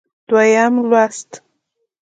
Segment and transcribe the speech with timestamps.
[0.29, 1.31] دویم لوست